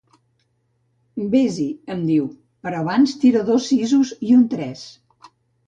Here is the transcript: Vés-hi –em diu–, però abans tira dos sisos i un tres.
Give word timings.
Vés-hi 1.35 1.67
–em 1.75 2.01
diu–, 2.07 2.31
però 2.65 2.81
abans 2.87 3.15
tira 3.27 3.47
dos 3.53 3.71
sisos 3.75 4.17
i 4.31 4.35
un 4.41 4.51
tres. 4.59 4.91